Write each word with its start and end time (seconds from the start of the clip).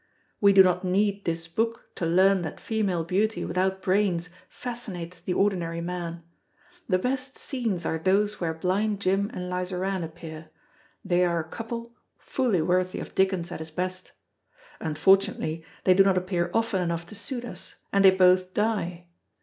We 0.39 0.51
do 0.51 0.63
not 0.63 0.83
need 0.83 1.25
this 1.25 1.47
book 1.47 1.91
to 1.93 2.07
learn 2.07 2.41
that 2.41 2.59
female 2.59 3.03
beauty 3.03 3.45
without 3.45 3.83
brains 3.83 4.29
fascinates 4.49 5.19
the 5.19 5.33
ordinary 5.35 5.79
man. 5.79 6.23
The 6.89 6.97
best 6.97 7.37
scenes 7.37 7.85
are 7.85 7.99
those 7.99 8.41
where 8.41 8.55
Blind 8.55 8.99
Jim 8.99 9.29
and 9.31 9.47
Lizarann 9.47 10.03
appear; 10.03 10.49
they 11.05 11.23
are 11.23 11.37
a 11.39 11.43
couple 11.47 11.93
fully 12.17 12.63
worthy 12.63 12.99
of 12.99 13.13
Dickens 13.13 13.51
at 13.51 13.59
his 13.59 13.69
best. 13.69 14.11
Unfortunately 14.79 15.63
they 15.83 15.93
do 15.93 16.03
not 16.03 16.17
appear 16.17 16.49
often 16.51 16.81
enough 16.81 17.05
to 17.05 17.13
suit 17.15 17.45
us, 17.45 17.75
and 17.93 18.03
they 18.03 18.09
both 18.09 18.55
die. 18.55 19.05